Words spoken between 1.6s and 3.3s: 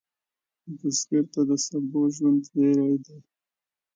سبو ژوند زېری دی